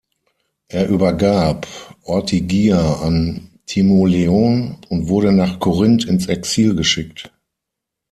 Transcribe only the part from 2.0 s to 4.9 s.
Ortygia an Timoleon